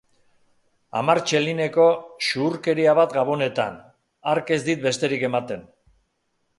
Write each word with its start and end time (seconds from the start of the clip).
Hamar 0.99 1.21
txelineko 1.31 1.85
xuhurkeria 2.29 2.97
bat 3.03 3.15
Gabonetan, 3.21 3.79
hark 4.33 4.53
ez 4.59 4.63
dit 4.73 4.85
besterik 4.91 5.31
ematen. 5.33 5.67